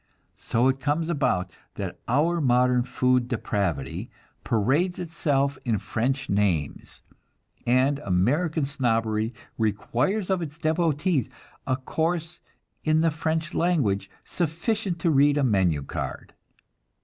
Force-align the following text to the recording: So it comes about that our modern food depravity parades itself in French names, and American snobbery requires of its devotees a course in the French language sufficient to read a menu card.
So 0.39 0.67
it 0.67 0.79
comes 0.79 1.09
about 1.09 1.51
that 1.75 1.99
our 2.07 2.41
modern 2.41 2.81
food 2.81 3.27
depravity 3.27 4.09
parades 4.43 4.97
itself 4.97 5.59
in 5.63 5.77
French 5.77 6.27
names, 6.27 7.03
and 7.67 7.99
American 7.99 8.65
snobbery 8.65 9.31
requires 9.59 10.31
of 10.31 10.41
its 10.41 10.57
devotees 10.57 11.29
a 11.67 11.75
course 11.77 12.41
in 12.83 13.01
the 13.01 13.11
French 13.11 13.53
language 13.53 14.09
sufficient 14.25 14.97
to 15.01 15.11
read 15.11 15.37
a 15.37 15.43
menu 15.43 15.83
card. 15.83 16.33